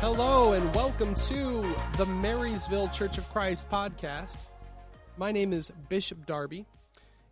Hello, 0.00 0.52
and 0.52 0.74
welcome 0.74 1.14
to 1.14 1.74
the 1.98 2.06
Marysville 2.06 2.88
Church 2.88 3.18
of 3.18 3.30
Christ 3.30 3.68
podcast. 3.68 4.38
My 5.18 5.30
name 5.30 5.52
is 5.52 5.70
Bishop 5.90 6.24
Darby, 6.24 6.64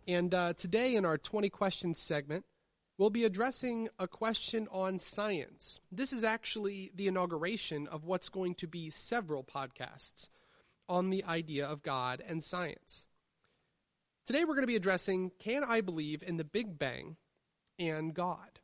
and 0.07 0.31
uh, 0.35 0.53
today 0.53 0.95
in 0.95 1.03
our 1.03 1.17
20 1.17 1.49
questions 1.49 1.97
segment, 1.97 2.45
we'll 2.99 3.09
be 3.09 3.23
addressing 3.23 3.89
a 3.97 4.07
question 4.07 4.67
on 4.71 4.99
science. 4.99 5.79
This 5.91 6.13
is 6.13 6.23
actually 6.23 6.91
the 6.93 7.07
inauguration 7.07 7.87
of 7.87 8.05
what's 8.05 8.29
going 8.29 8.53
to 8.55 8.67
be 8.67 8.91
several 8.91 9.43
podcasts 9.43 10.29
on 10.87 11.09
the 11.09 11.23
idea 11.23 11.65
of 11.65 11.81
God 11.81 12.21
and 12.25 12.43
science. 12.43 13.07
Today 14.27 14.45
we're 14.45 14.53
going 14.53 14.61
to 14.61 14.67
be 14.67 14.75
addressing 14.75 15.31
Can 15.39 15.63
I 15.63 15.81
believe 15.81 16.21
in 16.21 16.37
the 16.37 16.43
Big 16.43 16.77
Bang 16.77 17.17
and 17.79 18.13
God? 18.13 18.59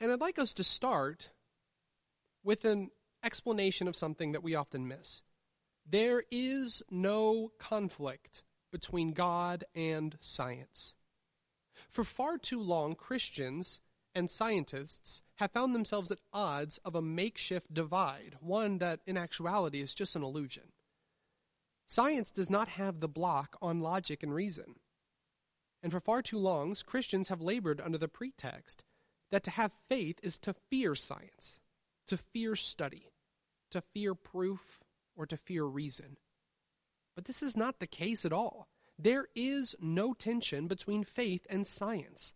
And 0.00 0.12
I'd 0.12 0.20
like 0.20 0.38
us 0.38 0.54
to 0.54 0.62
start 0.62 1.30
with 2.42 2.64
an 2.64 2.90
explanation 3.22 3.88
of 3.88 3.96
something 3.96 4.32
that 4.32 4.42
we 4.42 4.54
often 4.54 4.88
miss. 4.88 5.22
There 5.88 6.24
is 6.30 6.82
no 6.90 7.52
conflict 7.58 8.42
between 8.72 9.12
God 9.12 9.64
and 9.74 10.16
science. 10.20 10.94
For 11.88 12.04
far 12.04 12.38
too 12.38 12.60
long, 12.60 12.94
Christians 12.94 13.80
and 14.14 14.30
scientists 14.30 15.22
have 15.36 15.50
found 15.50 15.74
themselves 15.74 16.10
at 16.10 16.18
odds 16.32 16.78
of 16.84 16.94
a 16.94 17.02
makeshift 17.02 17.72
divide, 17.72 18.36
one 18.40 18.78
that 18.78 19.00
in 19.06 19.16
actuality 19.16 19.80
is 19.80 19.94
just 19.94 20.16
an 20.16 20.22
illusion. 20.22 20.72
Science 21.86 22.30
does 22.30 22.48
not 22.48 22.68
have 22.68 23.00
the 23.00 23.08
block 23.08 23.56
on 23.60 23.80
logic 23.80 24.22
and 24.22 24.32
reason. 24.32 24.76
And 25.82 25.90
for 25.90 26.00
far 26.00 26.22
too 26.22 26.38
long, 26.38 26.76
Christians 26.86 27.28
have 27.28 27.40
labored 27.40 27.80
under 27.80 27.98
the 27.98 28.06
pretext 28.06 28.84
that 29.30 29.42
to 29.44 29.50
have 29.50 29.72
faith 29.88 30.18
is 30.22 30.38
to 30.40 30.54
fear 30.70 30.94
science 30.94 31.58
to 32.10 32.16
fear 32.16 32.56
study, 32.56 33.12
to 33.70 33.80
fear 33.80 34.16
proof, 34.16 34.80
or 35.16 35.26
to 35.26 35.36
fear 35.36 35.64
reason. 35.64 36.16
But 37.14 37.26
this 37.26 37.40
is 37.40 37.56
not 37.56 37.78
the 37.78 37.86
case 37.86 38.24
at 38.24 38.32
all. 38.32 38.66
There 38.98 39.28
is 39.36 39.76
no 39.80 40.12
tension 40.12 40.66
between 40.66 41.04
faith 41.04 41.46
and 41.48 41.64
science. 41.64 42.32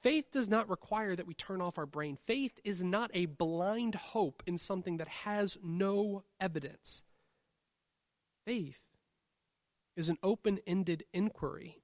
Faith 0.00 0.26
does 0.32 0.48
not 0.48 0.68
require 0.68 1.16
that 1.16 1.26
we 1.26 1.34
turn 1.34 1.60
off 1.60 1.76
our 1.76 1.86
brain. 1.86 2.16
Faith 2.24 2.60
is 2.62 2.84
not 2.84 3.10
a 3.14 3.26
blind 3.26 3.96
hope 3.96 4.44
in 4.46 4.58
something 4.58 4.98
that 4.98 5.08
has 5.08 5.58
no 5.60 6.22
evidence. 6.40 7.02
Faith 8.46 8.78
is 9.96 10.08
an 10.08 10.18
open 10.22 10.60
ended 10.68 11.02
inquiry 11.12 11.82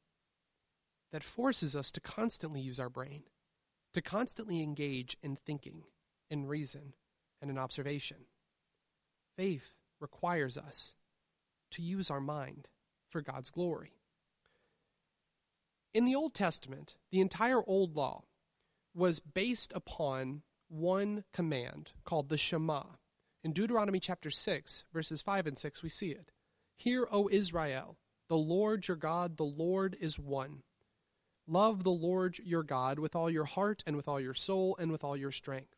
that 1.10 1.24
forces 1.24 1.74
us 1.74 1.90
to 1.90 2.00
constantly 2.00 2.60
use 2.60 2.78
our 2.78 2.88
brain, 2.88 3.24
to 3.94 4.00
constantly 4.00 4.62
engage 4.62 5.16
in 5.24 5.34
thinking 5.34 5.82
in 6.30 6.46
reason 6.46 6.94
and 7.40 7.50
in 7.50 7.58
observation. 7.58 8.18
Faith 9.36 9.72
requires 10.00 10.56
us 10.56 10.94
to 11.70 11.82
use 11.82 12.10
our 12.10 12.20
mind 12.20 12.68
for 13.08 13.20
God's 13.22 13.50
glory. 13.50 13.92
In 15.94 16.04
the 16.04 16.14
Old 16.14 16.34
Testament, 16.34 16.96
the 17.10 17.20
entire 17.20 17.62
Old 17.66 17.96
Law 17.96 18.24
was 18.94 19.20
based 19.20 19.72
upon 19.74 20.42
one 20.68 21.24
command 21.32 21.92
called 22.04 22.28
the 22.28 22.36
Shema. 22.36 22.82
In 23.42 23.52
Deuteronomy 23.52 24.00
chapter 24.00 24.30
6, 24.30 24.84
verses 24.92 25.22
5 25.22 25.46
and 25.46 25.58
6, 25.58 25.82
we 25.82 25.88
see 25.88 26.10
it. 26.10 26.30
Hear, 26.76 27.08
O 27.10 27.28
Israel, 27.30 27.96
the 28.28 28.36
Lord 28.36 28.86
your 28.86 28.96
God, 28.96 29.36
the 29.36 29.44
Lord 29.44 29.96
is 30.00 30.18
one. 30.18 30.62
Love 31.46 31.82
the 31.82 31.90
Lord 31.90 32.38
your 32.38 32.62
God 32.62 32.98
with 32.98 33.16
all 33.16 33.30
your 33.30 33.46
heart 33.46 33.82
and 33.86 33.96
with 33.96 34.06
all 34.06 34.20
your 34.20 34.34
soul 34.34 34.76
and 34.78 34.92
with 34.92 35.02
all 35.02 35.16
your 35.16 35.32
strength. 35.32 35.77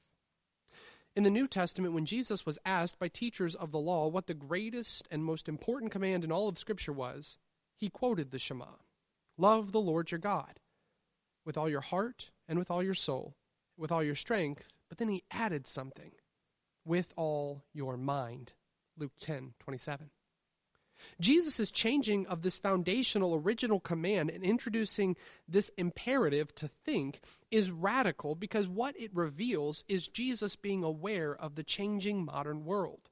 In 1.17 1.25
the 1.25 1.31
New 1.31 1.49
Testament, 1.49 1.93
when 1.93 2.07
Jesus 2.07 2.47
was 2.47 2.59
asked 2.65 2.99
by 3.01 3.09
teachers 3.09 3.57
of 3.57 3.73
the 3.73 3.81
law 3.81 4.07
what 4.07 4.27
the 4.27 4.35
greatest 4.35 5.09
and 5.11 5.25
most 5.25 5.49
important 5.49 5.91
command 5.91 6.23
in 6.23 6.31
all 6.31 6.49
of 6.49 6.59
Scripture 6.59 6.93
was, 6.93 7.37
he 7.77 7.89
quoted 7.89 8.31
the 8.31 8.39
Shema 8.39 8.77
Love 9.37 9.73
the 9.73 9.81
Lord 9.81 10.11
your 10.13 10.21
God 10.21 10.61
with 11.45 11.57
all 11.57 11.69
your 11.69 11.81
heart 11.81 12.31
and 12.47 12.59
with 12.59 12.71
all 12.71 12.83
your 12.83 12.95
soul, 12.95 13.35
with 13.77 13.91
all 13.91 14.05
your 14.05 14.15
strength. 14.15 14.69
But 14.89 14.99
then 14.99 15.09
he 15.09 15.25
added 15.31 15.67
something 15.67 16.13
with 16.85 17.13
all 17.17 17.65
your 17.73 17.97
mind. 17.97 18.53
Luke 18.97 19.13
10 19.21 19.55
27. 19.59 20.11
Jesus' 21.21 21.71
changing 21.71 22.27
of 22.27 22.43
this 22.43 22.59
foundational 22.59 23.35
original 23.35 23.81
command 23.81 24.31
and 24.31 24.43
introducing 24.45 25.17
this 25.49 25.71
imperative 25.77 26.55
to 26.57 26.69
think 26.69 27.21
is 27.51 27.71
radical 27.71 28.35
because 28.35 28.69
what 28.69 28.99
it 28.99 29.15
reveals 29.15 29.85
is 29.89 30.09
Jesus 30.09 30.57
being 30.57 30.83
aware 30.85 31.35
of 31.35 31.55
the 31.55 31.65
changing 31.65 32.25
modern 32.25 32.65
world. 32.65 33.09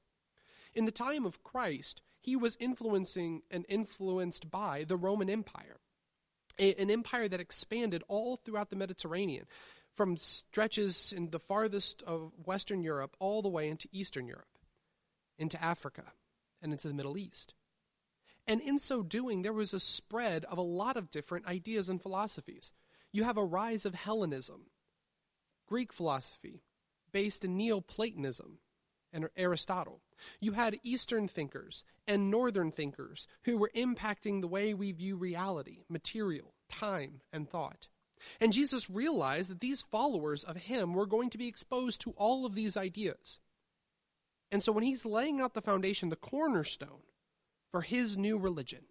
In 0.73 0.85
the 0.85 0.91
time 0.91 1.25
of 1.25 1.43
Christ, 1.43 2.01
he 2.21 2.35
was 2.35 2.57
influencing 2.59 3.41
and 3.49 3.65
influenced 3.69 4.51
by 4.51 4.83
the 4.83 4.97
Roman 4.97 5.29
Empire, 5.29 5.79
an 6.57 6.91
empire 6.91 7.27
that 7.27 7.39
expanded 7.39 8.03
all 8.07 8.35
throughout 8.35 8.69
the 8.69 8.75
Mediterranean, 8.75 9.45
from 9.95 10.17
stretches 10.17 11.13
in 11.15 11.29
the 11.29 11.39
farthest 11.39 12.01
of 12.03 12.31
Western 12.45 12.83
Europe 12.83 13.15
all 13.19 13.41
the 13.41 13.49
way 13.49 13.69
into 13.69 13.89
Eastern 13.91 14.27
Europe, 14.27 14.47
into 15.37 15.61
Africa, 15.61 16.03
and 16.61 16.71
into 16.71 16.87
the 16.87 16.93
Middle 16.93 17.17
East. 17.17 17.53
And 18.49 18.61
in 18.61 18.79
so 18.79 19.03
doing, 19.03 19.43
there 19.43 19.53
was 19.53 19.75
a 19.75 19.79
spread 19.79 20.43
of 20.45 20.57
a 20.57 20.63
lot 20.63 20.97
of 20.97 21.11
different 21.11 21.45
ideas 21.45 21.87
and 21.87 22.01
philosophies. 22.01 22.71
You 23.11 23.23
have 23.23 23.37
a 23.37 23.45
rise 23.45 23.85
of 23.85 23.93
Hellenism, 23.93 24.61
Greek 25.67 25.93
philosophy, 25.93 26.63
based 27.11 27.45
in 27.45 27.55
Neoplatonism 27.55 28.57
and 29.13 29.29
Aristotle. 29.37 30.01
You 30.39 30.53
had 30.53 30.79
Eastern 30.83 31.27
thinkers 31.27 31.83
and 32.07 32.31
Northern 32.31 32.71
thinkers 32.71 33.27
who 33.43 33.55
were 33.55 33.71
impacting 33.75 34.41
the 34.41 34.47
way 34.47 34.73
we 34.73 34.93
view 34.93 35.15
reality, 35.15 35.83
material, 35.87 36.55
time, 36.67 37.21
and 37.31 37.47
thought. 37.47 37.87
And 38.41 38.51
Jesus 38.51 38.89
realized 38.89 39.51
that 39.51 39.59
these 39.59 39.83
followers 39.83 40.43
of 40.43 40.57
him 40.57 40.95
were 40.95 41.05
going 41.05 41.29
to 41.29 41.37
be 41.37 41.47
exposed 41.47 42.01
to 42.01 42.15
all 42.17 42.47
of 42.47 42.55
these 42.55 42.75
ideas. 42.75 43.37
And 44.51 44.63
so 44.63 44.71
when 44.71 44.83
he's 44.83 45.05
laying 45.05 45.39
out 45.39 45.53
the 45.53 45.61
foundation, 45.61 46.09
the 46.09 46.15
cornerstone, 46.15 47.03
for 47.71 47.81
his 47.81 48.17
new 48.17 48.37
religion, 48.37 48.85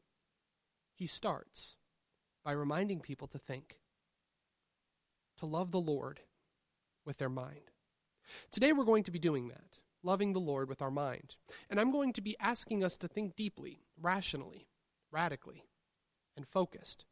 he 0.95 1.07
starts 1.07 1.77
by 2.45 2.53
reminding 2.53 3.01
people 3.01 3.29
to 3.29 3.39
think, 3.39 3.79
to 5.39 5.47
love 5.47 5.71
the 5.71 5.81
Lord 5.81 6.21
with 7.05 7.19
their 7.19 7.29
mind. 7.29 7.71
Today 8.51 8.73
we're 8.73 8.85
going 8.85 9.05
to 9.05 9.11
be 9.11 9.19
doing 9.19 9.49
that, 9.49 9.79
loving 10.03 10.33
the 10.33 10.41
Lord 10.41 10.69
with 10.69 10.83
our 10.83 10.91
mind. 10.91 11.37
And 11.71 11.81
I'm 11.81 11.91
going 11.91 12.13
to 12.15 12.21
be 12.21 12.37
asking 12.41 12.85
us 12.85 12.97
to 12.99 13.09
think 13.09 13.37
deeply, 13.37 13.81
rationally, 14.01 14.69
radically, 15.11 15.65
and 16.37 16.47
focused 16.47 17.05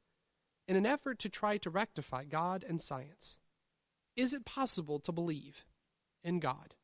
in 0.68 0.76
an 0.76 0.86
effort 0.86 1.18
to 1.20 1.28
try 1.28 1.58
to 1.58 1.70
rectify 1.70 2.24
God 2.24 2.64
and 2.68 2.80
science. 2.80 3.38
Is 4.16 4.32
it 4.32 4.44
possible 4.44 4.98
to 5.00 5.12
believe 5.12 5.64
in 6.24 6.40
God 6.40 6.74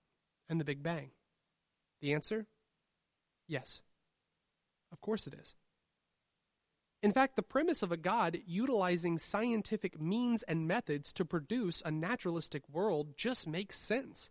and 0.48 0.60
the 0.60 0.64
Big 0.64 0.82
Bang? 0.82 1.10
The 2.00 2.12
answer? 2.12 2.46
Yes. 3.46 3.82
Of 4.92 5.00
course 5.00 5.26
it 5.26 5.34
is. 5.34 5.54
In 7.02 7.12
fact, 7.12 7.34
the 7.34 7.42
premise 7.42 7.82
of 7.82 7.90
a 7.90 7.96
God 7.96 8.38
utilizing 8.46 9.18
scientific 9.18 10.00
means 10.00 10.44
and 10.44 10.68
methods 10.68 11.12
to 11.14 11.24
produce 11.24 11.82
a 11.84 11.90
naturalistic 11.90 12.62
world 12.68 13.16
just 13.16 13.48
makes 13.48 13.76
sense. 13.76 14.30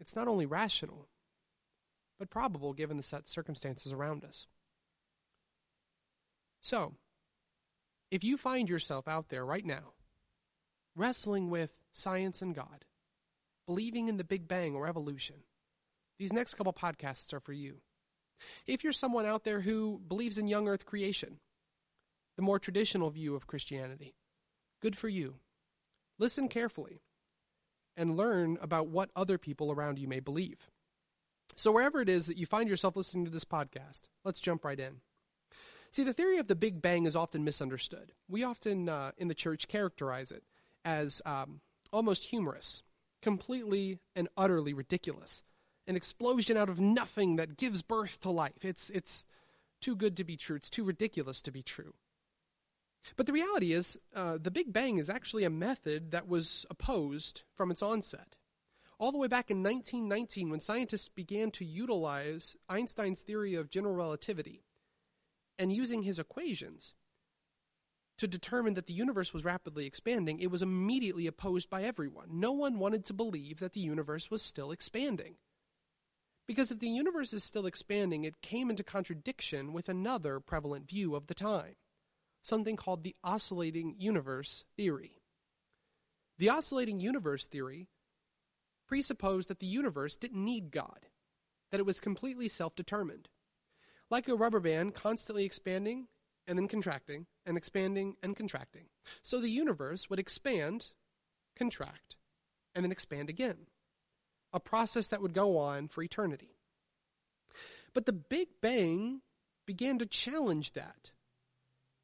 It's 0.00 0.16
not 0.16 0.28
only 0.28 0.46
rational, 0.46 1.08
but 2.18 2.30
probable 2.30 2.72
given 2.72 2.96
the 2.96 3.02
set 3.02 3.28
circumstances 3.28 3.92
around 3.92 4.24
us. 4.24 4.46
So, 6.62 6.94
if 8.10 8.24
you 8.24 8.38
find 8.38 8.68
yourself 8.68 9.06
out 9.06 9.28
there 9.28 9.44
right 9.44 9.64
now, 9.64 9.92
wrestling 10.94 11.50
with 11.50 11.70
science 11.92 12.40
and 12.40 12.54
God, 12.54 12.86
believing 13.66 14.08
in 14.08 14.16
the 14.16 14.24
Big 14.24 14.48
Bang 14.48 14.74
or 14.74 14.86
evolution, 14.86 15.36
these 16.18 16.32
next 16.32 16.54
couple 16.54 16.72
podcasts 16.72 17.34
are 17.34 17.40
for 17.40 17.52
you. 17.52 17.82
If 18.66 18.84
you're 18.84 18.92
someone 18.92 19.26
out 19.26 19.44
there 19.44 19.60
who 19.60 20.00
believes 20.06 20.38
in 20.38 20.48
young 20.48 20.68
earth 20.68 20.84
creation, 20.84 21.38
the 22.36 22.42
more 22.42 22.58
traditional 22.58 23.10
view 23.10 23.34
of 23.34 23.46
Christianity, 23.46 24.14
good 24.80 24.96
for 24.96 25.08
you. 25.08 25.36
Listen 26.18 26.48
carefully 26.48 27.00
and 27.96 28.16
learn 28.16 28.58
about 28.60 28.88
what 28.88 29.10
other 29.16 29.38
people 29.38 29.72
around 29.72 29.98
you 29.98 30.08
may 30.08 30.20
believe. 30.20 30.68
So, 31.56 31.72
wherever 31.72 32.00
it 32.00 32.08
is 32.08 32.26
that 32.26 32.36
you 32.36 32.46
find 32.46 32.68
yourself 32.68 32.96
listening 32.96 33.24
to 33.24 33.30
this 33.30 33.44
podcast, 33.44 34.02
let's 34.24 34.40
jump 34.40 34.64
right 34.64 34.78
in. 34.78 35.00
See, 35.90 36.04
the 36.04 36.12
theory 36.12 36.38
of 36.38 36.48
the 36.48 36.54
Big 36.54 36.82
Bang 36.82 37.06
is 37.06 37.16
often 37.16 37.44
misunderstood. 37.44 38.12
We 38.28 38.44
often, 38.44 38.88
uh, 38.88 39.12
in 39.16 39.28
the 39.28 39.34
church, 39.34 39.68
characterize 39.68 40.30
it 40.30 40.42
as 40.84 41.22
um, 41.24 41.60
almost 41.92 42.24
humorous, 42.24 42.82
completely 43.22 44.00
and 44.14 44.28
utterly 44.36 44.74
ridiculous 44.74 45.42
an 45.86 45.96
explosion 45.96 46.56
out 46.56 46.68
of 46.68 46.80
nothing 46.80 47.36
that 47.36 47.56
gives 47.56 47.82
birth 47.82 48.20
to 48.20 48.30
life. 48.30 48.64
It's, 48.64 48.90
it's 48.90 49.26
too 49.80 49.94
good 49.94 50.16
to 50.16 50.24
be 50.24 50.36
true. 50.36 50.56
It's 50.56 50.70
too 50.70 50.84
ridiculous 50.84 51.42
to 51.42 51.50
be 51.50 51.62
true. 51.62 51.94
But 53.16 53.26
the 53.26 53.32
reality 53.32 53.72
is, 53.72 53.96
uh, 54.14 54.38
the 54.42 54.50
Big 54.50 54.72
Bang 54.72 54.98
is 54.98 55.08
actually 55.08 55.44
a 55.44 55.50
method 55.50 56.10
that 56.10 56.26
was 56.26 56.66
opposed 56.70 57.42
from 57.54 57.70
its 57.70 57.82
onset. 57.82 58.34
all 58.98 59.12
the 59.12 59.18
way 59.18 59.28
back 59.28 59.50
in 59.50 59.62
1919 59.62 60.48
when 60.50 60.60
scientists 60.60 61.08
began 61.08 61.50
to 61.52 61.64
utilize 61.64 62.56
Einstein's 62.68 63.20
theory 63.22 63.54
of 63.54 63.70
general 63.70 63.94
relativity 63.94 64.62
and 65.58 65.72
using 65.72 66.02
his 66.02 66.18
equations 66.18 66.94
to 68.18 68.26
determine 68.26 68.74
that 68.74 68.86
the 68.86 68.94
universe 68.94 69.34
was 69.34 69.44
rapidly 69.44 69.84
expanding, 69.84 70.38
it 70.38 70.50
was 70.50 70.62
immediately 70.62 71.26
opposed 71.26 71.68
by 71.68 71.82
everyone. 71.82 72.28
No 72.32 72.52
one 72.52 72.78
wanted 72.78 73.04
to 73.06 73.12
believe 73.12 73.60
that 73.60 73.74
the 73.74 73.80
universe 73.80 74.30
was 74.30 74.40
still 74.42 74.70
expanding. 74.70 75.34
Because 76.46 76.70
if 76.70 76.78
the 76.78 76.88
universe 76.88 77.32
is 77.32 77.42
still 77.42 77.66
expanding, 77.66 78.24
it 78.24 78.40
came 78.40 78.70
into 78.70 78.84
contradiction 78.84 79.72
with 79.72 79.88
another 79.88 80.38
prevalent 80.38 80.88
view 80.88 81.16
of 81.16 81.26
the 81.26 81.34
time, 81.34 81.74
something 82.42 82.76
called 82.76 83.02
the 83.02 83.16
oscillating 83.24 83.96
universe 83.98 84.64
theory. 84.76 85.22
The 86.38 86.50
oscillating 86.50 87.00
universe 87.00 87.46
theory 87.46 87.88
presupposed 88.86 89.48
that 89.48 89.58
the 89.58 89.66
universe 89.66 90.16
didn't 90.16 90.44
need 90.44 90.70
God, 90.70 91.06
that 91.70 91.80
it 91.80 91.86
was 91.86 91.98
completely 91.98 92.48
self 92.48 92.76
determined. 92.76 93.28
Like 94.08 94.28
a 94.28 94.36
rubber 94.36 94.60
band 94.60 94.94
constantly 94.94 95.44
expanding 95.44 96.06
and 96.46 96.56
then 96.56 96.68
contracting 96.68 97.26
and 97.44 97.56
expanding 97.56 98.16
and 98.22 98.36
contracting. 98.36 98.86
So 99.22 99.40
the 99.40 99.50
universe 99.50 100.08
would 100.08 100.20
expand, 100.20 100.92
contract, 101.56 102.14
and 102.74 102.84
then 102.84 102.92
expand 102.92 103.28
again. 103.28 103.66
A 104.56 104.60
process 104.60 105.08
that 105.08 105.20
would 105.20 105.34
go 105.34 105.58
on 105.58 105.86
for 105.86 106.02
eternity. 106.02 106.56
But 107.92 108.06
the 108.06 108.14
Big 108.14 108.48
Bang 108.62 109.20
began 109.66 109.98
to 109.98 110.06
challenge 110.06 110.72
that 110.72 111.10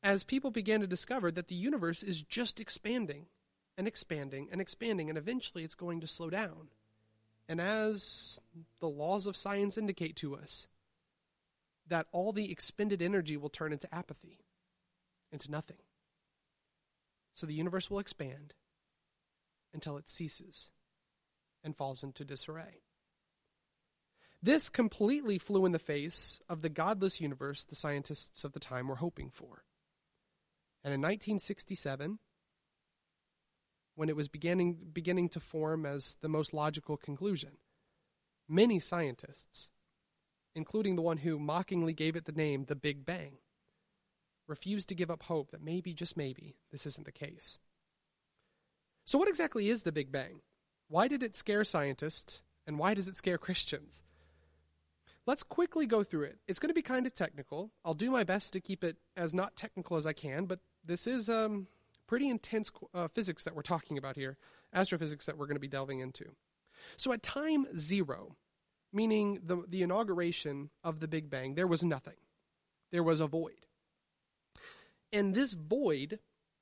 as 0.02 0.22
people 0.22 0.50
began 0.50 0.82
to 0.82 0.86
discover 0.86 1.32
that 1.32 1.48
the 1.48 1.54
universe 1.54 2.02
is 2.02 2.22
just 2.22 2.60
expanding 2.60 3.24
and 3.78 3.88
expanding 3.88 4.50
and 4.52 4.60
expanding, 4.60 5.08
and 5.08 5.16
eventually 5.16 5.64
it's 5.64 5.74
going 5.74 6.02
to 6.02 6.06
slow 6.06 6.28
down. 6.28 6.68
And 7.48 7.58
as 7.58 8.38
the 8.80 8.88
laws 8.88 9.26
of 9.26 9.34
science 9.34 9.78
indicate 9.78 10.16
to 10.16 10.36
us, 10.36 10.66
that 11.88 12.06
all 12.12 12.34
the 12.34 12.52
expended 12.52 13.00
energy 13.00 13.38
will 13.38 13.48
turn 13.48 13.72
into 13.72 13.92
apathy, 13.94 14.40
into 15.32 15.50
nothing. 15.50 15.78
So 17.34 17.46
the 17.46 17.54
universe 17.54 17.88
will 17.90 17.98
expand 17.98 18.52
until 19.72 19.96
it 19.96 20.10
ceases 20.10 20.68
and 21.64 21.76
falls 21.76 22.02
into 22.02 22.24
disarray. 22.24 22.82
This 24.42 24.68
completely 24.68 25.38
flew 25.38 25.64
in 25.64 25.72
the 25.72 25.78
face 25.78 26.40
of 26.48 26.62
the 26.62 26.68
godless 26.68 27.20
universe 27.20 27.64
the 27.64 27.76
scientists 27.76 28.44
of 28.44 28.52
the 28.52 28.60
time 28.60 28.88
were 28.88 28.96
hoping 28.96 29.30
for. 29.30 29.64
And 30.82 30.92
in 30.92 31.00
1967, 31.00 32.18
when 33.94 34.08
it 34.08 34.16
was 34.16 34.28
beginning, 34.28 34.78
beginning 34.92 35.28
to 35.30 35.40
form 35.40 35.86
as 35.86 36.16
the 36.20 36.28
most 36.28 36.52
logical 36.52 36.96
conclusion, 36.96 37.52
many 38.48 38.80
scientists 38.80 39.68
including 40.54 40.96
the 40.96 41.02
one 41.02 41.18
who 41.18 41.38
mockingly 41.38 41.92
gave 41.92 42.16
it 42.16 42.24
the 42.24 42.32
name 42.32 42.64
the 42.64 42.76
Big 42.76 43.04
Bang, 43.04 43.38
refused 44.46 44.88
to 44.88 44.94
give 44.94 45.10
up 45.10 45.24
hope 45.24 45.50
that 45.50 45.62
maybe, 45.62 45.94
just 45.94 46.16
maybe, 46.16 46.56
this 46.70 46.86
isn't 46.86 47.06
the 47.06 47.12
case. 47.12 47.58
So, 49.06 49.18
what 49.18 49.28
exactly 49.28 49.68
is 49.68 49.82
the 49.82 49.92
Big 49.92 50.12
Bang? 50.12 50.40
Why 50.92 51.08
did 51.08 51.22
it 51.22 51.34
scare 51.34 51.64
scientists, 51.64 52.42
and 52.66 52.78
why 52.78 52.92
does 52.92 53.08
it 53.08 53.16
scare 53.16 53.38
Christians? 53.38 54.02
Let's 55.24 55.42
quickly 55.42 55.86
go 55.86 56.04
through 56.04 56.24
it. 56.24 56.38
It's 56.46 56.58
going 56.58 56.68
to 56.68 56.74
be 56.74 56.82
kind 56.82 57.06
of 57.06 57.14
technical. 57.14 57.70
I'll 57.82 57.94
do 57.94 58.10
my 58.10 58.24
best 58.24 58.52
to 58.52 58.60
keep 58.60 58.84
it 58.84 58.98
as 59.16 59.32
not 59.32 59.56
technical 59.56 59.96
as 59.96 60.04
I 60.04 60.12
can, 60.12 60.44
but 60.44 60.60
this 60.84 61.06
is 61.06 61.30
um, 61.30 61.66
pretty 62.06 62.28
intense 62.28 62.70
uh, 62.92 63.08
physics 63.08 63.42
that 63.44 63.56
we're 63.56 63.62
talking 63.62 63.96
about 63.96 64.16
here, 64.16 64.36
astrophysics 64.74 65.24
that 65.24 65.38
we're 65.38 65.46
going 65.46 65.56
to 65.56 65.60
be 65.60 65.66
delving 65.66 66.00
into. 66.00 66.26
So, 66.98 67.10
at 67.12 67.22
time 67.22 67.68
zero, 67.74 68.36
meaning 68.92 69.38
the, 69.42 69.64
the 69.66 69.80
inauguration 69.80 70.68
of 70.84 71.00
the 71.00 71.08
Big 71.08 71.30
Bang, 71.30 71.54
there 71.54 71.66
was 71.66 71.82
nothing. 71.82 72.20
There 72.90 73.02
was 73.02 73.20
a 73.20 73.26
void. 73.26 73.64
And 75.10 75.34
this 75.34 75.54
void 75.54 76.18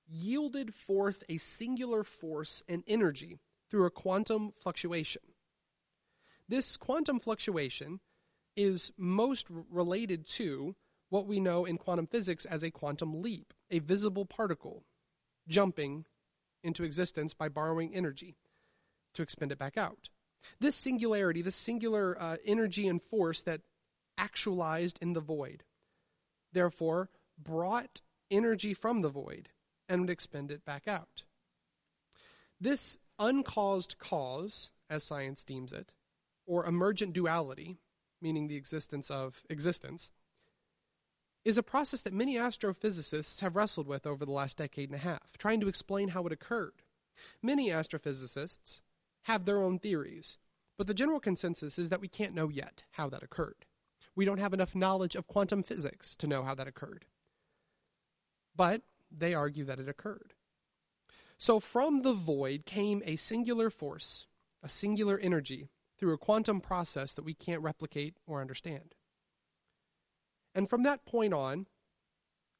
yielded 0.08 0.72
forth 0.72 1.24
a 1.28 1.38
singular 1.38 2.04
force 2.04 2.62
and 2.68 2.84
energy 2.86 3.40
through 3.70 3.86
a 3.86 3.90
quantum 3.90 4.52
fluctuation. 4.60 5.22
This 6.48 6.76
quantum 6.76 7.20
fluctuation 7.20 8.00
is 8.56 8.92
most 8.98 9.46
related 9.70 10.26
to 10.26 10.74
what 11.08 11.26
we 11.26 11.40
know 11.40 11.64
in 11.64 11.78
quantum 11.78 12.06
physics 12.06 12.44
as 12.44 12.62
a 12.62 12.70
quantum 12.70 13.22
leap, 13.22 13.52
a 13.70 13.78
visible 13.78 14.24
particle 14.24 14.84
jumping 15.48 16.04
into 16.62 16.84
existence 16.84 17.34
by 17.34 17.48
borrowing 17.48 17.94
energy 17.94 18.36
to 19.14 19.22
expend 19.22 19.52
it 19.52 19.58
back 19.58 19.76
out. 19.76 20.08
This 20.60 20.76
singularity, 20.76 21.42
this 21.42 21.56
singular 21.56 22.16
uh, 22.20 22.36
energy 22.44 22.88
and 22.88 23.02
force 23.02 23.42
that 23.42 23.60
actualized 24.16 24.98
in 25.00 25.12
the 25.12 25.20
void, 25.20 25.64
therefore 26.52 27.10
brought 27.42 28.00
energy 28.30 28.74
from 28.74 29.02
the 29.02 29.08
void 29.08 29.48
and 29.88 30.02
would 30.02 30.10
expend 30.10 30.50
it 30.50 30.64
back 30.64 30.86
out. 30.86 31.24
This 32.60 32.98
uncaused 33.20 33.98
cause, 33.98 34.70
as 34.88 35.04
science 35.04 35.44
deems 35.44 35.72
it, 35.72 35.92
or 36.46 36.66
emergent 36.66 37.12
duality, 37.12 37.78
meaning 38.20 38.48
the 38.48 38.56
existence 38.56 39.10
of 39.10 39.42
existence, 39.48 40.10
is 41.44 41.56
a 41.56 41.62
process 41.62 42.02
that 42.02 42.12
many 42.12 42.34
astrophysicists 42.34 43.40
have 43.40 43.56
wrestled 43.56 43.86
with 43.86 44.06
over 44.06 44.24
the 44.24 44.32
last 44.32 44.58
decade 44.58 44.88
and 44.90 44.96
a 44.96 45.02
half, 45.02 45.36
trying 45.38 45.60
to 45.60 45.68
explain 45.68 46.08
how 46.08 46.26
it 46.26 46.32
occurred. 46.32 46.82
Many 47.42 47.68
astrophysicists 47.68 48.80
have 49.24 49.44
their 49.44 49.62
own 49.62 49.78
theories, 49.78 50.38
but 50.76 50.86
the 50.86 50.94
general 50.94 51.20
consensus 51.20 51.78
is 51.78 51.90
that 51.90 52.00
we 52.00 52.08
can't 52.08 52.34
know 52.34 52.48
yet 52.48 52.82
how 52.92 53.08
that 53.10 53.22
occurred. 53.22 53.66
We 54.16 54.24
don't 54.24 54.38
have 54.38 54.52
enough 54.54 54.74
knowledge 54.74 55.14
of 55.14 55.26
quantum 55.26 55.62
physics 55.62 56.16
to 56.16 56.26
know 56.26 56.42
how 56.42 56.54
that 56.54 56.68
occurred. 56.68 57.04
But 58.56 58.82
they 59.10 59.34
argue 59.34 59.64
that 59.64 59.78
it 59.78 59.88
occurred. 59.88 60.34
So 61.40 61.58
from 61.58 62.02
the 62.02 62.12
void 62.12 62.66
came 62.66 63.02
a 63.06 63.16
singular 63.16 63.70
force, 63.70 64.26
a 64.62 64.68
singular 64.68 65.18
energy, 65.18 65.70
through 65.98 66.12
a 66.12 66.18
quantum 66.18 66.60
process 66.60 67.14
that 67.14 67.24
we 67.24 67.32
can't 67.32 67.62
replicate 67.62 68.14
or 68.26 68.42
understand. 68.42 68.94
And 70.54 70.68
from 70.68 70.82
that 70.82 71.06
point 71.06 71.32
on, 71.32 71.66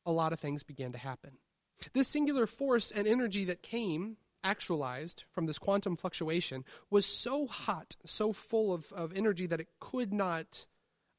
a 0.07 0.13
lot 0.13 0.33
of 0.33 0.41
things 0.41 0.63
began 0.63 0.93
to 0.93 0.99
happen. 0.99 1.33
This 1.93 2.09
singular 2.09 2.47
force 2.47 2.91
and 2.91 3.07
energy 3.07 3.45
that 3.45 3.63
came 3.63 4.17
actualized 4.43 5.25
from 5.31 5.45
this 5.45 5.59
quantum 5.59 5.95
fluctuation 5.95 6.65
was 6.89 7.05
so 7.05 7.47
hot, 7.47 7.97
so 8.07 8.33
full 8.33 8.73
of, 8.73 8.91
of 8.95 9.13
energy 9.15 9.47
that 9.47 9.61
it 9.61 9.69
could 9.79 10.15
not 10.15 10.65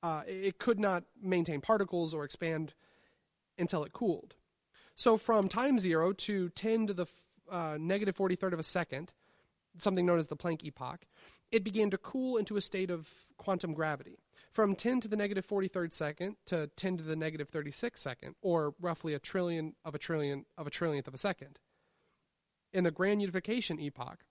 uh, 0.02 0.24
it 0.26 0.58
could 0.58 0.80
not 0.80 1.04
maintain 1.22 1.62
particles 1.62 2.12
or 2.12 2.24
expand 2.24 2.74
until 3.60 3.84
it 3.84 3.94
cooled. 3.94 4.34
So 4.96 5.16
from 5.16 5.48
time 5.48 5.78
zero 5.78 6.12
to 6.12 6.50
10 6.50 6.88
to 6.88 6.94
the 6.96 7.06
Uh, 7.52 7.78
negative 7.78 8.16
43rd 8.16 8.54
of 8.54 8.60
a 8.60 8.64
second, 8.64 9.12
something 9.78 10.06
known 10.06 10.20
as 10.20 10.28
the 10.28 10.38
Planck 10.38 10.64
epoch, 10.64 11.06
it 11.52 11.64
began 11.64 11.90
to 11.90 11.98
cool 11.98 12.38
into 12.38 12.56
a 12.56 12.62
state 12.62 12.90
of 12.90 13.10
quantum 13.38 13.74
gravity. 13.74 14.18
From 14.54 14.74
10 14.74 15.02
to 15.02 15.08
the 15.10 15.18
negative 15.18 15.46
43rd 15.46 15.92
second 15.92 16.38
to 16.46 16.68
10 16.78 16.98
to 16.98 17.04
the 17.04 17.16
negative 17.16 17.52
36th 17.52 17.98
second, 17.98 18.36
or 18.42 18.74
roughly 18.80 19.14
a 19.14 19.20
trillion 19.20 19.76
of 19.84 19.94
a 19.94 20.00
trillion 20.00 20.46
of 20.58 20.66
a 20.66 20.72
trillionth 20.72 21.08
of 21.08 21.14
a 21.14 21.18
second 21.18 21.60
in 22.74 22.84
the 22.84 22.92
grand 22.92 23.22
unification 23.22 23.80
epoch, 23.80 24.24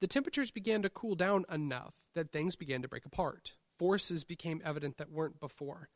the 0.00 0.06
temperatures 0.06 0.50
began 0.50 0.82
to 0.82 0.90
cool 0.90 1.14
down 1.14 1.44
enough 1.50 1.94
that 2.14 2.32
things 2.32 2.56
began 2.56 2.82
to 2.82 2.88
break 2.88 3.04
apart. 3.04 3.52
Forces 3.78 4.24
became 4.24 4.62
evident 4.64 4.96
that 4.98 5.10
weren't 5.10 5.40
before. 5.40 5.88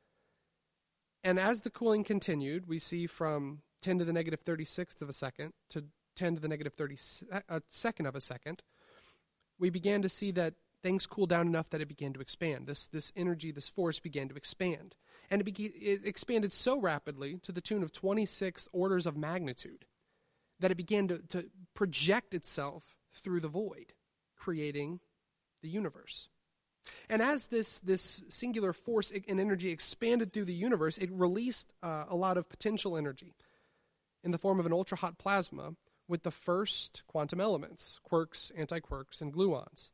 And 1.23 1.39
as 1.39 1.63
the 1.63 1.71
cooling 1.71 2.05
continued, 2.05 2.67
we 2.67 2.79
see 2.79 3.07
from 3.07 3.63
10 3.83 3.99
to 3.99 4.05
the 4.05 4.13
negative 4.13 4.45
36th 4.45 5.03
of 5.03 5.09
a 5.09 5.15
second 5.15 5.53
to 5.71 5.85
10 6.17 6.37
to 6.37 6.41
the 6.41 6.49
negative 6.49 6.75
30 6.75 6.97
a 7.49 7.63
second 7.69 8.07
of 8.07 8.15
a 8.15 8.21
second, 8.21 8.63
we 9.59 9.71
began 9.71 10.03
to 10.03 10.09
see 10.09 10.31
that 10.33 10.55
things 10.83 11.07
cooled 11.07 11.29
down 11.29 11.47
enough 11.47 11.71
that 11.71 11.81
it 11.81 11.89
began 11.89 12.13
to 12.13 12.21
expand. 12.21 12.67
This, 12.67 12.87
this 12.87 13.13
energy, 13.15 13.51
this 13.51 13.69
force 13.69 13.99
began 13.99 14.29
to 14.29 14.35
expand. 14.35 14.95
And 15.31 15.47
it, 15.47 15.59
it 15.59 16.07
expanded 16.07 16.53
so 16.53 16.81
rapidly 16.81 17.39
to 17.43 17.53
the 17.53 17.61
tune 17.61 17.83
of 17.83 17.93
26 17.93 18.69
orders 18.73 19.07
of 19.07 19.17
magnitude 19.17 19.85
that 20.59 20.71
it 20.71 20.77
began 20.77 21.09
to, 21.09 21.19
to 21.29 21.51
project 21.75 22.35
itself 22.35 22.97
through 23.13 23.41
the 23.41 23.49
void, 23.49 23.93
creating 24.37 25.01
the 25.63 25.69
universe. 25.69 26.29
And 27.09 27.21
as 27.21 27.49
this, 27.49 27.81
this 27.81 28.25
singular 28.29 28.73
force 28.73 29.13
and 29.29 29.41
energy 29.41 29.71
expanded 29.71 30.33
through 30.33 30.47
the 30.47 30.55
universe, 30.55 30.99
it 30.99 31.11
released 31.13 31.73
uh, 31.83 32.05
a 32.09 32.17
lot 32.17 32.37
of 32.37 32.49
potential 32.49 32.97
energy 32.97 33.35
in 34.25 34.31
the 34.31 34.39
form 34.39 34.59
of 34.61 34.67
an 34.67 34.73
ultra 34.73 34.99
hot 34.99 35.19
plasma 35.19 35.75
with 36.11 36.25
the 36.25 36.31
first 36.31 37.03
quantum 37.07 37.41
elements 37.41 38.01
quarks, 38.11 38.51
antiquarks, 38.59 39.21
and 39.23 39.33
gluons. 39.33 39.91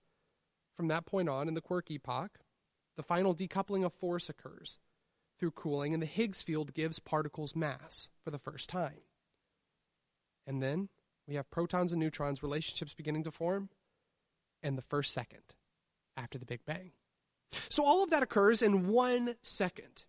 From 0.76 0.88
that 0.88 1.06
point 1.06 1.28
on, 1.28 1.46
in 1.46 1.54
the 1.54 1.60
quark 1.60 1.90
epoch, 1.90 2.40
the 2.96 3.02
final 3.02 3.34
decoupling 3.34 3.84
of 3.84 3.92
force 3.92 4.28
occurs 4.28 4.78
through 5.38 5.50
cooling, 5.50 5.92
and 5.92 6.02
the 6.02 6.06
Higgs 6.06 6.42
field 6.42 6.72
gives 6.74 6.98
particles 6.98 7.54
mass 7.54 8.08
for 8.24 8.30
the 8.30 8.38
first 8.38 8.70
time. 8.70 9.02
And 10.46 10.62
then 10.62 10.88
we 11.28 11.34
have 11.34 11.50
protons 11.50 11.92
and 11.92 12.00
neutrons 12.00 12.42
relationships 12.42 12.94
beginning 12.94 13.24
to 13.24 13.30
form. 13.30 13.68
and 14.62 14.76
the 14.76 14.82
first 14.82 15.12
second 15.12 15.54
after 16.16 16.38
the 16.38 16.46
Big 16.46 16.64
Bang. 16.66 16.92
So 17.68 17.84
all 17.84 18.02
of 18.02 18.10
that 18.10 18.22
occurs 18.22 18.62
in 18.62 18.88
one 18.88 19.36
second. 19.42 20.04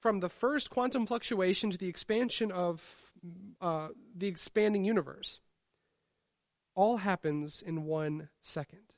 From 0.00 0.20
the 0.20 0.28
first 0.28 0.70
quantum 0.70 1.06
fluctuation 1.06 1.70
to 1.70 1.78
the 1.78 1.88
expansion 1.88 2.50
of 2.50 3.05
uh, 3.60 3.88
the 4.16 4.28
expanding 4.28 4.84
universe, 4.84 5.40
all 6.74 6.98
happens 6.98 7.62
in 7.62 7.84
one 7.84 8.28
second. 8.42 8.94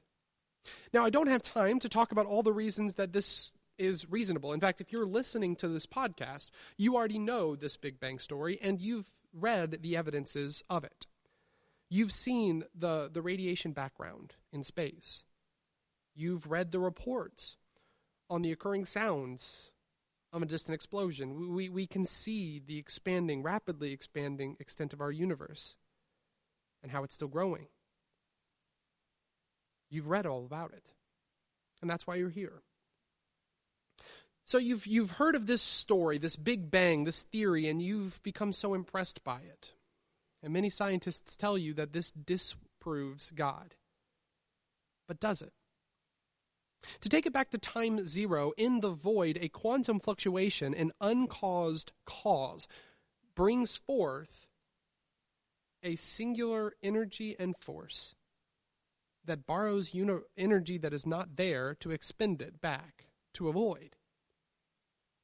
Now, 0.92 1.04
I 1.04 1.10
don't 1.10 1.28
have 1.28 1.42
time 1.42 1.78
to 1.80 1.88
talk 1.88 2.12
about 2.12 2.26
all 2.26 2.42
the 2.42 2.52
reasons 2.52 2.96
that 2.96 3.12
this 3.12 3.50
is 3.78 4.10
reasonable. 4.10 4.52
In 4.52 4.60
fact, 4.60 4.80
if 4.80 4.92
you're 4.92 5.06
listening 5.06 5.54
to 5.56 5.68
this 5.68 5.86
podcast, 5.86 6.48
you 6.76 6.96
already 6.96 7.18
know 7.18 7.54
this 7.54 7.76
Big 7.76 8.00
Bang 8.00 8.18
story 8.18 8.58
and 8.60 8.80
you've 8.80 9.08
read 9.32 9.78
the 9.82 9.96
evidences 9.96 10.62
of 10.68 10.84
it. 10.84 11.06
You've 11.88 12.12
seen 12.12 12.64
the, 12.74 13.08
the 13.10 13.22
radiation 13.22 13.72
background 13.72 14.34
in 14.52 14.64
space. 14.64 15.24
You've 16.14 16.50
read 16.50 16.72
the 16.72 16.80
reports 16.80 17.56
on 18.28 18.42
the 18.42 18.52
occurring 18.52 18.84
sounds 18.84 19.70
of 20.32 20.42
a 20.42 20.46
distant 20.46 20.74
explosion. 20.74 21.34
We, 21.34 21.46
we, 21.46 21.68
we 21.68 21.86
can 21.86 22.04
see 22.04 22.60
the 22.64 22.78
expanding, 22.78 23.42
rapidly 23.42 23.92
expanding 23.92 24.56
extent 24.60 24.92
of 24.92 25.00
our 25.00 25.10
universe 25.10 25.76
and 26.82 26.92
how 26.92 27.04
it's 27.04 27.14
still 27.14 27.28
growing. 27.28 27.68
You've 29.90 30.08
read 30.08 30.26
all 30.26 30.44
about 30.44 30.72
it. 30.72 30.92
And 31.80 31.90
that's 31.90 32.06
why 32.06 32.16
you're 32.16 32.28
here. 32.28 32.62
So 34.44 34.56
you've 34.56 34.86
you've 34.86 35.12
heard 35.12 35.34
of 35.34 35.46
this 35.46 35.60
story, 35.60 36.16
this 36.16 36.36
Big 36.36 36.70
Bang, 36.70 37.04
this 37.04 37.22
theory, 37.22 37.68
and 37.68 37.82
you've 37.82 38.22
become 38.22 38.52
so 38.52 38.72
impressed 38.72 39.22
by 39.22 39.40
it. 39.40 39.72
And 40.42 40.52
many 40.52 40.70
scientists 40.70 41.36
tell 41.36 41.58
you 41.58 41.74
that 41.74 41.92
this 41.92 42.10
disproves 42.10 43.30
God. 43.30 43.74
But 45.06 45.20
does 45.20 45.42
it? 45.42 45.52
To 47.00 47.08
take 47.08 47.26
it 47.26 47.32
back 47.32 47.50
to 47.50 47.58
time 47.58 48.06
zero, 48.06 48.52
in 48.56 48.80
the 48.80 48.90
void, 48.90 49.38
a 49.40 49.48
quantum 49.48 50.00
fluctuation, 50.00 50.74
an 50.74 50.92
uncaused 51.00 51.92
cause, 52.06 52.68
brings 53.34 53.76
forth 53.76 54.46
a 55.82 55.96
singular 55.96 56.74
energy 56.82 57.36
and 57.38 57.56
force 57.56 58.14
that 59.24 59.46
borrows 59.46 59.94
uni- 59.94 60.22
energy 60.36 60.78
that 60.78 60.92
is 60.92 61.06
not 61.06 61.36
there 61.36 61.74
to 61.80 61.90
expend 61.90 62.42
it 62.42 62.60
back 62.60 63.06
to 63.34 63.48
a 63.48 63.52
void 63.52 63.96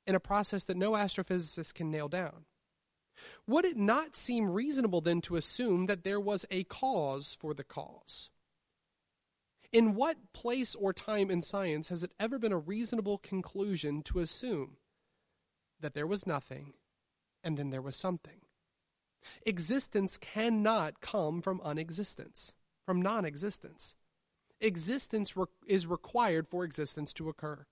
in 0.06 0.14
a 0.14 0.20
process 0.20 0.64
that 0.64 0.76
no 0.76 0.92
astrophysicist 0.92 1.74
can 1.74 1.90
nail 1.90 2.08
down. 2.08 2.44
Would 3.46 3.64
it 3.64 3.76
not 3.76 4.16
seem 4.16 4.50
reasonable 4.50 5.00
then 5.00 5.20
to 5.22 5.36
assume 5.36 5.86
that 5.86 6.04
there 6.04 6.20
was 6.20 6.44
a 6.50 6.64
cause 6.64 7.36
for 7.40 7.54
the 7.54 7.64
cause? 7.64 8.30
In 9.74 9.96
what 9.96 10.32
place 10.32 10.76
or 10.76 10.92
time 10.92 11.32
in 11.32 11.42
science 11.42 11.88
has 11.88 12.04
it 12.04 12.12
ever 12.20 12.38
been 12.38 12.52
a 12.52 12.56
reasonable 12.58 13.18
conclusion 13.18 14.02
to 14.02 14.20
assume 14.20 14.76
that 15.80 15.94
there 15.94 16.06
was 16.06 16.28
nothing 16.28 16.74
and 17.42 17.56
then 17.56 17.70
there 17.70 17.82
was 17.82 17.96
something? 17.96 18.42
Existence 19.44 20.16
cannot 20.16 21.00
come 21.00 21.42
from 21.42 21.60
unexistence, 21.64 22.52
from 22.86 23.02
non 23.02 23.24
existence. 23.24 23.96
Existence 24.60 25.36
re- 25.36 25.46
is 25.66 25.88
required 25.88 26.46
for 26.46 26.62
existence 26.62 27.12
to 27.12 27.28
occur. 27.28 27.66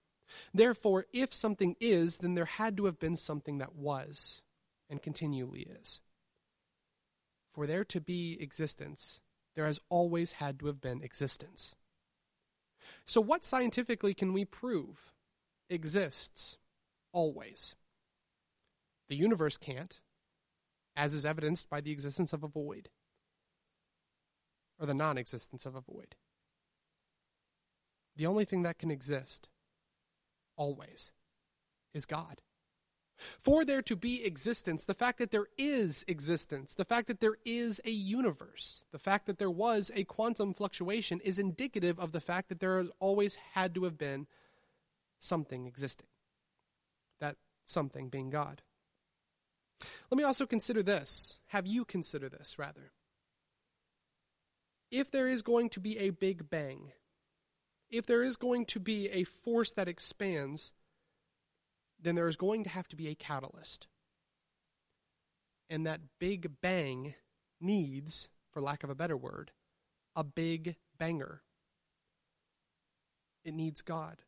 Therefore, 0.53 1.07
if 1.13 1.33
something 1.33 1.77
is, 1.79 2.19
then 2.19 2.35
there 2.35 2.47
had 2.47 2.77
to 2.79 2.87
have 2.87 2.99
been 2.99 3.15
something 3.15 3.59
that 3.59 3.77
was 3.77 4.43
and 4.91 5.01
continually 5.01 5.69
is. 5.81 6.01
For 7.55 7.69
there 7.69 7.85
to 7.85 8.01
be 8.01 8.37
existence, 8.41 9.21
there 9.55 9.67
has 9.67 9.79
always 9.89 10.33
had 10.33 10.59
to 10.59 10.67
have 10.67 10.81
been 10.81 11.01
existence. 11.01 11.77
So, 13.07 13.21
what 13.21 13.45
scientifically 13.45 14.15
can 14.15 14.33
we 14.33 14.45
prove 14.45 15.13
exists 15.69 16.59
always? 17.13 17.75
The 19.09 19.17
universe 19.17 19.57
can't, 19.57 20.01
as 20.97 21.15
is 21.15 21.25
evidenced 21.25 21.69
by 21.69 21.81
the 21.81 21.93
existence 21.93 22.33
of 22.33 22.43
a 22.43 22.49
void, 22.49 22.89
or 24.79 24.87
the 24.87 24.95
non 24.95 25.19
existence 25.19 25.67
of 25.67 25.75
a 25.75 25.81
void. 25.81 26.17
The 28.17 28.27
only 28.27 28.45
thing 28.45 28.63
that 28.63 28.79
can 28.79 28.91
exist 28.91 29.49
always 30.57 31.11
is 31.95 32.05
God. 32.05 32.41
For 33.41 33.65
there 33.65 33.83
to 33.83 33.97
be 33.97 34.25
existence, 34.25 34.85
the 34.85 34.95
fact 34.95 35.19
that 35.19 35.31
there 35.31 35.47
is 35.57 36.05
existence, 36.09 36.75
the 36.75 36.85
fact 36.85 37.09
that 37.09 37.21
there 37.21 37.37
is 37.45 37.81
a 37.85 37.91
universe, 37.91 38.85
the 38.93 38.99
fact 38.99 39.27
that 39.27 39.39
there 39.39 39.51
was 39.51 39.91
a 39.95 40.05
quantum 40.05 40.55
fluctuation 40.55 41.21
is 41.21 41.39
indicative 41.39 41.99
of 41.99 42.13
the 42.13 42.21
fact 42.21 42.49
that 42.49 42.61
there 42.61 42.79
has 42.79 42.91
always 43.01 43.37
had 43.53 43.75
to 43.75 43.85
have 43.85 43.99
been 43.99 44.27
something 45.19 45.67
existing. 45.67 46.07
That 47.21 47.37
something 47.67 48.09
being 48.09 48.31
God. 48.31 48.63
Let 50.11 50.19
me 50.19 50.25
also 50.25 50.47
consider 50.47 50.83
this. 50.83 51.39
Have 51.49 51.67
you 51.67 51.85
consider 51.85 52.29
this, 52.29 52.59
rather? 52.59 52.93
If 54.91 55.11
there 55.11 55.29
is 55.29 55.43
going 55.43 55.71
to 55.71 55.81
be 55.81 55.99
a 55.99 56.11
big 56.11 56.51
bang, 56.51 56.93
if 57.91 58.07
there 58.07 58.23
is 58.23 58.37
going 58.37 58.67
to 58.67 58.81
be 58.81 59.09
a 59.09 59.25
force 59.25 59.73
that 59.73 59.89
expands, 59.89 60.73
then 62.03 62.15
there 62.15 62.29
is 62.29 62.37
going 62.37 62.65
to 62.65 62.71
have 62.71 62.89
to 62.89 62.97
be 62.97 63.09
a 63.09 63.15
catalyst. 63.15 63.87
And 65.71 65.87
that 65.87 66.01
big 66.19 66.61
bang 66.61 67.15
needs, 67.61 68.29
for 68.53 68.61
lack 68.61 68.85
of 68.85 68.91
a 68.91 68.95
better 68.95 69.17
word, 69.17 69.53
a 70.15 70.25
big 70.25 70.77
banger. 70.99 71.43
It 73.45 73.55
needs 73.55 73.83
God. 73.83 74.19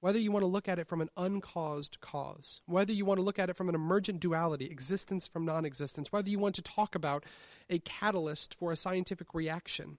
Whether 0.00 0.18
you 0.18 0.30
want 0.30 0.42
to 0.44 0.48
look 0.48 0.68
at 0.68 0.78
it 0.78 0.86
from 0.86 1.00
an 1.00 1.10
uncaused 1.16 2.00
cause, 2.00 2.60
whether 2.66 2.92
you 2.92 3.04
want 3.04 3.18
to 3.18 3.24
look 3.24 3.38
at 3.38 3.50
it 3.50 3.56
from 3.56 3.68
an 3.68 3.74
emergent 3.74 4.20
duality, 4.20 4.66
existence 4.66 5.26
from 5.26 5.44
non 5.44 5.64
existence, 5.64 6.12
whether 6.12 6.28
you 6.28 6.38
want 6.38 6.54
to 6.56 6.62
talk 6.62 6.94
about 6.94 7.24
a 7.68 7.78
catalyst 7.80 8.54
for 8.54 8.70
a 8.70 8.76
scientific 8.76 9.34
reaction, 9.34 9.98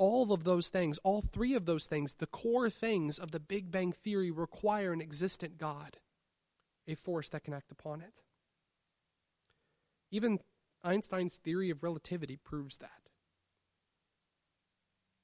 all 0.00 0.32
of 0.32 0.44
those 0.44 0.70
things, 0.70 0.98
all 1.04 1.20
three 1.20 1.54
of 1.54 1.66
those 1.66 1.86
things, 1.86 2.14
the 2.14 2.26
core 2.26 2.70
things 2.70 3.18
of 3.18 3.32
the 3.32 3.38
Big 3.38 3.70
Bang 3.70 3.92
Theory 3.92 4.30
require 4.30 4.94
an 4.94 5.02
existent 5.02 5.58
God, 5.58 5.98
a 6.88 6.94
force 6.94 7.28
that 7.28 7.44
can 7.44 7.52
act 7.52 7.70
upon 7.70 8.00
it. 8.00 8.14
Even 10.10 10.40
Einstein's 10.82 11.34
theory 11.34 11.68
of 11.68 11.82
relativity 11.82 12.38
proves 12.38 12.78
that. 12.78 13.10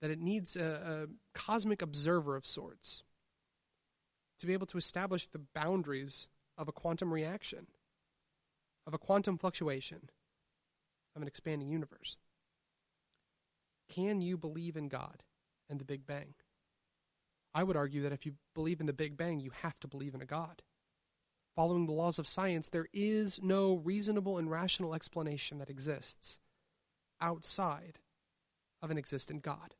That 0.02 0.10
it 0.10 0.20
needs 0.20 0.56
a, 0.56 1.06
a 1.08 1.38
cosmic 1.38 1.80
observer 1.80 2.36
of 2.36 2.44
sorts 2.44 3.02
to 4.40 4.46
be 4.46 4.52
able 4.52 4.66
to 4.66 4.76
establish 4.76 5.26
the 5.26 5.40
boundaries 5.54 6.28
of 6.58 6.68
a 6.68 6.72
quantum 6.72 7.14
reaction, 7.14 7.66
of 8.86 8.92
a 8.92 8.98
quantum 8.98 9.38
fluctuation, 9.38 10.10
of 11.16 11.22
an 11.22 11.28
expanding 11.28 11.70
universe. 11.70 12.18
Can 13.96 14.20
you 14.20 14.36
believe 14.36 14.76
in 14.76 14.88
God 14.88 15.22
and 15.70 15.80
the 15.80 15.84
Big 15.84 16.06
Bang? 16.06 16.34
I 17.54 17.62
would 17.62 17.76
argue 17.76 18.02
that 18.02 18.12
if 18.12 18.26
you 18.26 18.34
believe 18.54 18.80
in 18.80 18.86
the 18.86 18.92
Big 18.92 19.16
Bang, 19.16 19.40
you 19.40 19.50
have 19.62 19.80
to 19.80 19.88
believe 19.88 20.14
in 20.14 20.20
a 20.20 20.26
God. 20.26 20.60
Following 21.54 21.86
the 21.86 21.92
laws 21.92 22.18
of 22.18 22.28
science, 22.28 22.68
there 22.68 22.88
is 22.92 23.40
no 23.42 23.76
reasonable 23.76 24.36
and 24.36 24.50
rational 24.50 24.94
explanation 24.94 25.56
that 25.58 25.70
exists 25.70 26.38
outside 27.22 28.00
of 28.82 28.90
an 28.90 28.98
existent 28.98 29.42
God. 29.42 29.74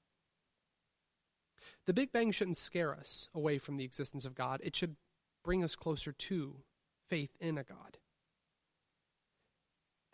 The 1.85 1.93
Big 1.93 2.11
Bang 2.11 2.33
shouldn't 2.33 2.57
scare 2.57 2.95
us 2.95 3.29
away 3.35 3.59
from 3.59 3.77
the 3.77 3.85
existence 3.85 4.25
of 4.25 4.35
God. 4.35 4.63
It 4.65 4.75
should 4.75 4.97
bring 5.45 5.63
us 5.63 5.77
closer 5.77 6.13
to 6.13 6.63
faith 7.11 7.37
in 7.39 7.59
a 7.59 7.63
God. 7.65 7.99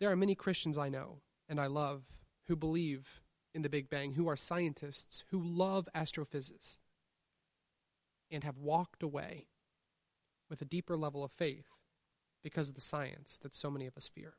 There 0.01 0.11
are 0.11 0.17
many 0.17 0.35
Christians 0.35 0.77
I 0.77 0.89
know 0.89 1.19
and 1.47 1.57
I 1.61 1.67
love 1.67 2.03
who 2.47 2.57
believe 2.57 3.22
in 3.53 3.61
the 3.61 3.69
Big 3.69 3.89
Bang 3.89 4.13
who 4.13 4.27
are 4.27 4.35
scientists 4.35 5.23
who 5.29 5.41
love 5.41 5.87
astrophysics 5.93 6.79
and 8.31 8.43
have 8.43 8.57
walked 8.57 9.03
away 9.03 9.47
with 10.49 10.61
a 10.61 10.65
deeper 10.65 10.97
level 10.97 11.23
of 11.23 11.31
faith 11.31 11.67
because 12.43 12.69
of 12.69 12.75
the 12.75 12.81
science 12.81 13.39
that 13.41 13.55
so 13.55 13.69
many 13.71 13.87
of 13.87 13.95
us 13.95 14.07
fear. 14.07 14.33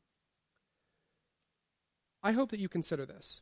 I 2.21 2.31
hope 2.31 2.51
that 2.51 2.59
you 2.59 2.69
consider 2.69 3.05
this. 3.05 3.41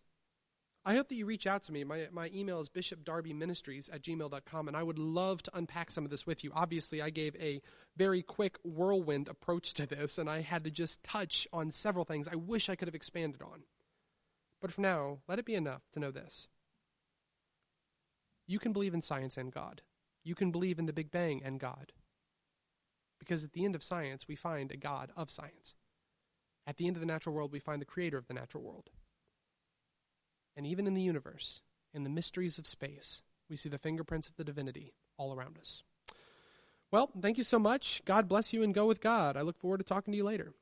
I 0.86 0.96
hope 0.96 1.08
that 1.08 1.16
you 1.16 1.26
reach 1.26 1.48
out 1.48 1.64
to 1.64 1.72
me. 1.72 1.86
My, 1.86 2.08
my 2.12 2.30
email 2.34 2.60
is 2.60 2.68
bishopdarbyministries 2.68 3.94
at 3.94 4.02
gmail.com, 4.02 4.68
and 4.68 4.76
I 4.76 4.84
would 4.84 5.00
love 5.00 5.42
to 5.44 5.58
unpack 5.58 5.92
some 5.92 6.04
of 6.04 6.12
this 6.12 6.28
with 6.28 6.44
you. 6.44 6.52
Obviously, 6.54 7.02
I 7.02 7.10
gave 7.10 7.36
a 7.38 7.62
very 7.96 8.22
quick 8.22 8.58
whirlwind 8.66 9.30
approach 9.30 9.74
to 9.76 9.86
this, 9.86 10.18
and 10.18 10.30
I 10.30 10.42
had 10.42 10.66
to 10.66 10.72
just 10.72 11.02
touch 11.04 11.48
on 11.54 11.72
several 11.72 12.04
things 12.04 12.28
I 12.28 12.36
wish 12.36 12.68
I 12.68 12.76
could 12.76 12.90
have 12.90 12.96
expanded 12.96 13.42
on. 13.42 13.64
But 14.64 14.72
for 14.72 14.80
now, 14.80 15.20
let 15.28 15.40
it 15.40 15.46
be 15.46 15.56
enough 15.56 15.82
to 15.92 16.00
know 16.00 16.10
this. 16.10 16.48
You 18.48 18.60
can 18.60 18.72
believe 18.72 18.94
in 18.94 19.02
science 19.02 19.36
and 19.36 19.52
God. 19.52 19.82
You 20.24 20.36
can 20.36 20.52
believe 20.52 20.80
in 20.80 20.86
the 20.86 20.94
Big 20.94 21.12
Bang 21.12 21.42
and 21.44 21.60
God. 21.60 21.92
Because 23.20 23.44
at 23.44 23.52
the 23.52 23.66
end 23.66 23.76
of 23.76 23.84
science, 23.84 24.26
we 24.26 24.38
find 24.38 24.72
a 24.72 24.78
God 24.78 25.12
of 25.18 25.30
science. 25.30 25.76
At 26.66 26.78
the 26.78 26.88
end 26.88 26.96
of 26.96 27.02
the 27.02 27.06
natural 27.06 27.36
world, 27.36 27.52
we 27.52 27.60
find 27.60 27.82
the 27.82 27.86
creator 27.86 28.18
of 28.18 28.28
the 28.28 28.34
natural 28.34 28.64
world. 28.64 28.90
and 30.56 30.66
even 30.66 30.88
in 30.88 30.94
the 30.94 31.02
universe, 31.02 31.62
in 31.94 32.04
the 32.04 32.10
mysteries 32.10 32.58
of 32.58 32.68
space, 32.68 33.22
we 33.50 33.56
see 33.56 33.70
the 33.70 33.78
fingerprints 33.78 34.28
of 34.28 34.36
the 34.36 34.44
divinity 34.44 34.94
all 35.18 35.34
around 35.34 35.58
us. 35.58 35.84
Well, 36.92 37.10
thank 37.22 37.38
you 37.38 37.44
so 37.44 37.58
much. 37.58 38.04
God 38.06 38.28
bless 38.28 38.54
you 38.54 38.64
and 38.64 38.74
go 38.74 38.86
with 38.86 39.02
God. 39.02 39.36
I 39.36 39.42
look 39.42 39.58
forward 39.58 39.80
to 39.80 39.84
talking 39.84 40.12
to 40.12 40.18
you 40.18 40.24
later. 40.24 40.54